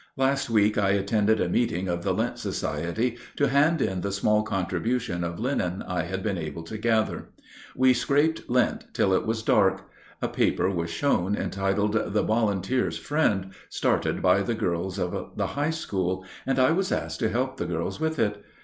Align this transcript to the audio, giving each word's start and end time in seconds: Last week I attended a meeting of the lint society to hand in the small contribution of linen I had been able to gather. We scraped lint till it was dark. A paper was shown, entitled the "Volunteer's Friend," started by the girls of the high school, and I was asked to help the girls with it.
Last 0.17 0.49
week 0.49 0.79
I 0.79 0.93
attended 0.93 1.39
a 1.39 1.47
meeting 1.47 1.87
of 1.87 2.01
the 2.03 2.11
lint 2.11 2.39
society 2.39 3.19
to 3.35 3.49
hand 3.49 3.83
in 3.83 4.01
the 4.01 4.11
small 4.11 4.41
contribution 4.41 5.23
of 5.23 5.37
linen 5.39 5.83
I 5.87 6.05
had 6.05 6.23
been 6.23 6.39
able 6.39 6.63
to 6.63 6.79
gather. 6.79 7.27
We 7.75 7.93
scraped 7.93 8.49
lint 8.49 8.85
till 8.95 9.13
it 9.13 9.27
was 9.27 9.43
dark. 9.43 9.87
A 10.19 10.27
paper 10.27 10.71
was 10.71 10.89
shown, 10.89 11.35
entitled 11.35 11.91
the 12.15 12.23
"Volunteer's 12.23 12.97
Friend," 12.97 13.51
started 13.69 14.23
by 14.23 14.41
the 14.41 14.55
girls 14.55 14.97
of 14.97 15.33
the 15.37 15.47
high 15.53 15.69
school, 15.69 16.25
and 16.47 16.57
I 16.57 16.71
was 16.71 16.91
asked 16.91 17.19
to 17.19 17.29
help 17.29 17.57
the 17.57 17.65
girls 17.67 17.99
with 17.99 18.17
it. 18.17 18.43